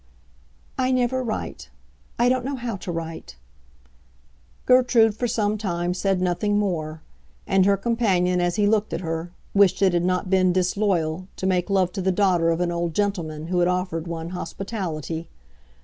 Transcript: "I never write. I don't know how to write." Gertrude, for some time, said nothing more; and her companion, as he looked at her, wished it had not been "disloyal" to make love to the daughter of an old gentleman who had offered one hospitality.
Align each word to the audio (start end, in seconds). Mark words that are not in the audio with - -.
"I 0.79 0.89
never 0.89 1.21
write. 1.23 1.69
I 2.17 2.27
don't 2.27 2.43
know 2.43 2.55
how 2.55 2.75
to 2.75 2.91
write." 2.91 3.35
Gertrude, 4.65 5.13
for 5.15 5.27
some 5.27 5.59
time, 5.59 5.93
said 5.93 6.19
nothing 6.19 6.57
more; 6.57 7.03
and 7.45 7.67
her 7.67 7.77
companion, 7.77 8.41
as 8.41 8.55
he 8.55 8.65
looked 8.65 8.93
at 8.93 9.01
her, 9.01 9.31
wished 9.53 9.79
it 9.83 9.93
had 9.93 10.03
not 10.03 10.27
been 10.27 10.53
"disloyal" 10.53 11.27
to 11.35 11.45
make 11.45 11.69
love 11.69 11.91
to 11.91 12.01
the 12.01 12.11
daughter 12.11 12.49
of 12.49 12.61
an 12.61 12.71
old 12.71 12.95
gentleman 12.95 13.49
who 13.49 13.59
had 13.59 13.67
offered 13.67 14.07
one 14.07 14.29
hospitality. 14.29 15.29